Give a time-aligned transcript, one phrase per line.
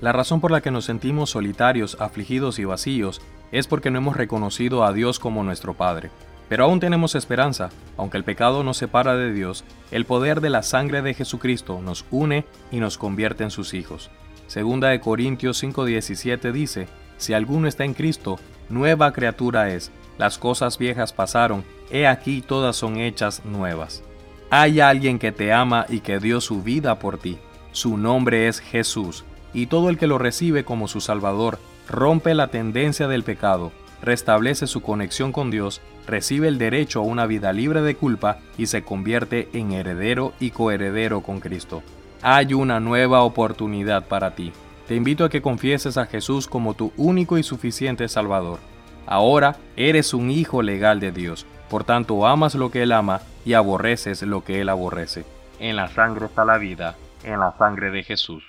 [0.00, 4.16] La razón por la que nos sentimos solitarios, afligidos y vacíos es porque no hemos
[4.16, 6.12] reconocido a Dios como nuestro Padre.
[6.48, 10.62] Pero aún tenemos esperanza, aunque el pecado nos separa de Dios, el poder de la
[10.62, 14.08] sangre de Jesucristo nos une y nos convierte en sus hijos.
[14.46, 16.86] Segunda de Corintios 5:17 dice,
[17.16, 18.38] Si alguno está en Cristo,
[18.68, 24.04] nueva criatura es, las cosas viejas pasaron, he aquí todas son hechas nuevas.
[24.48, 27.36] Hay alguien que te ama y que dio su vida por ti.
[27.72, 31.58] Su nombre es Jesús y todo el que lo recibe como su Salvador
[31.88, 37.26] rompe la tendencia del pecado, restablece su conexión con Dios, recibe el derecho a una
[37.26, 41.82] vida libre de culpa y se convierte en heredero y coheredero con Cristo.
[42.22, 44.52] Hay una nueva oportunidad para ti.
[44.86, 48.58] Te invito a que confieses a Jesús como tu único y suficiente Salvador.
[49.06, 53.54] Ahora eres un hijo legal de Dios, por tanto amas lo que Él ama y
[53.54, 55.24] aborreces lo que Él aborrece.
[55.60, 58.44] En la sangre está la vida, en la sangre de Jesús.